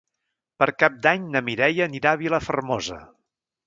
Per 0.63 0.67
Cap 0.85 0.95
d'Any 1.05 1.29
na 1.37 1.43
Mireia 1.51 1.87
anirà 1.89 2.17
a 2.17 2.23
Vilafermosa. 2.27 3.03